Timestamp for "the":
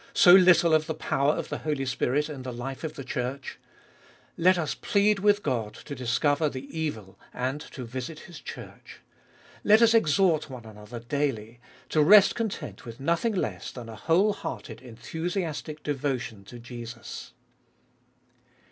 0.87-0.95, 1.49-1.59, 2.41-2.51, 2.95-3.03, 6.49-6.65